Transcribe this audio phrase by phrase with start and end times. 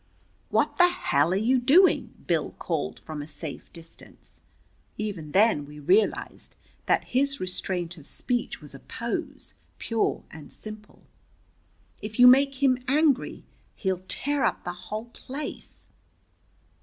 [0.49, 4.39] "What the hell are you doing?" Bill called from a safe distance.
[4.97, 6.55] Even then we realized
[6.87, 11.03] that his restraint of speech was a pose, pure and simple.
[12.01, 13.43] "If you make him angry
[13.75, 15.87] he'll tear up the whole place."